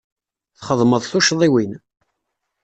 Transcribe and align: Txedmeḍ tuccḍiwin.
Txedmeḍ 0.57 1.03
tuccḍiwin. 1.05 1.73